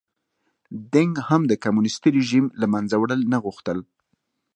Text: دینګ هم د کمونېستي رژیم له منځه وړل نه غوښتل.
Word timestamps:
دینګ 0.91 1.13
هم 1.29 1.41
د 1.47 1.53
کمونېستي 1.63 2.09
رژیم 2.17 2.45
له 2.61 2.67
منځه 2.73 2.95
وړل 2.97 3.21
نه 3.33 3.37
غوښتل. 3.43 3.79